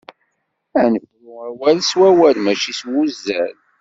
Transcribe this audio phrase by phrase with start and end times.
[0.81, 3.53] Ad nefru awal s wawal mačči s wuzzal.